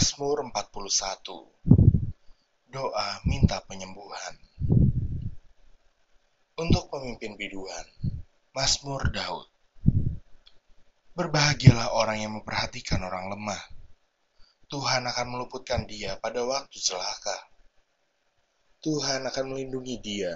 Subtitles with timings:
[0.00, 4.32] Mazmur 41 Doa minta penyembuhan.
[6.56, 7.84] Untuk pemimpin biduan
[8.56, 9.44] Mazmur Daud.
[11.12, 13.60] Berbahagialah orang yang memperhatikan orang lemah.
[14.72, 17.36] Tuhan akan meluputkan dia pada waktu celaka.
[18.80, 20.32] Tuhan akan melindungi dia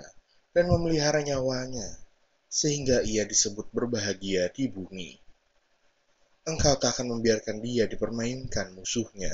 [0.53, 2.05] dan memelihara nyawanya
[2.53, 5.17] sehingga ia disebut berbahagia di bumi.
[6.45, 9.33] Engkau tak akan membiarkan dia dipermainkan musuhnya.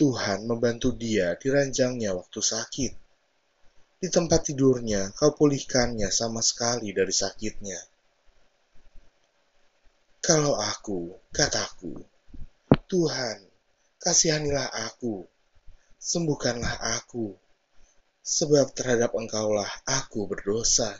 [0.00, 2.92] Tuhan membantu dia di ranjangnya waktu sakit.
[4.00, 7.76] Di tempat tidurnya, kau pulihkannya sama sekali dari sakitnya.
[10.24, 12.00] Kalau aku, kataku,
[12.88, 13.44] Tuhan,
[14.00, 15.28] kasihanilah aku,
[16.00, 17.36] sembuhkanlah aku,
[18.24, 20.96] sebab terhadap engkaulah aku berdosa.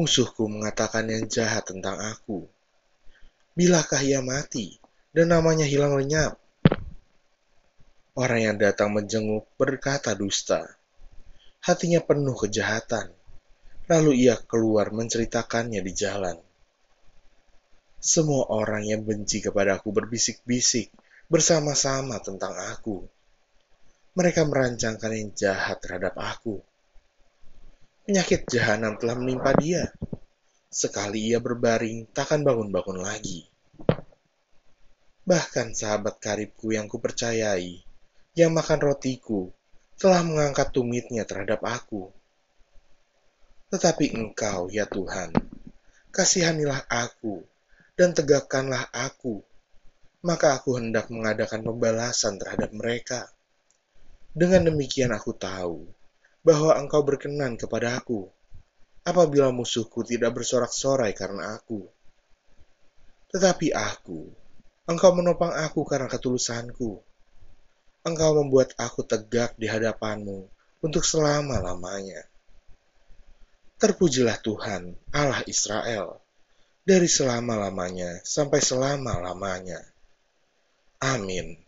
[0.00, 2.48] Musuhku mengatakan yang jahat tentang aku.
[3.52, 4.80] Bilakah ia mati
[5.12, 6.40] dan namanya hilang lenyap?
[8.12, 10.64] Orang yang datang menjenguk berkata dusta.
[11.64, 13.12] Hatinya penuh kejahatan.
[13.88, 16.36] Lalu ia keluar menceritakannya di jalan.
[18.02, 20.90] Semua orang yang benci kepadaku berbisik-bisik
[21.30, 23.06] bersama-sama tentang aku.
[24.18, 26.60] Mereka merancangkan yang jahat terhadap aku
[28.02, 29.86] Penyakit jahanam telah menimpa dia.
[30.66, 33.46] Sekali ia berbaring, takkan bangun-bangun lagi.
[35.22, 37.78] Bahkan sahabat karibku yang kupercayai,
[38.34, 39.54] yang makan rotiku,
[39.94, 42.10] telah mengangkat tumitnya terhadap aku.
[43.70, 45.30] Tetapi engkau, ya Tuhan,
[46.10, 47.46] kasihanilah aku,
[47.94, 49.46] dan tegakkanlah aku,
[50.26, 53.30] maka aku hendak mengadakan pembalasan terhadap mereka.
[54.34, 55.86] Dengan demikian aku tahu
[56.42, 58.26] bahwa engkau berkenan kepada aku,
[59.06, 61.86] apabila musuhku tidak bersorak-sorai karena aku.
[63.30, 64.41] Tetapi aku,
[64.86, 67.02] engkau menopang aku karena ketulusanku.
[68.02, 70.50] Engkau membuat aku tegak di hadapanmu
[70.82, 72.26] untuk selama-lamanya.
[73.78, 76.22] Terpujilah Tuhan, Allah Israel,
[76.82, 79.78] dari selama-lamanya sampai selama-lamanya.
[81.02, 81.58] Amin.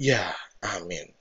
[0.00, 0.32] Ya,
[0.64, 1.19] amin.